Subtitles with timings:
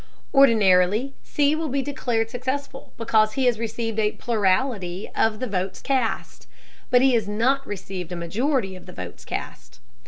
[0.33, 5.79] Ordinarily C will be declared successful because he has received a plurality of the votes
[5.79, 6.47] cast.
[6.89, 9.79] But he has not received a majority of the votes cast.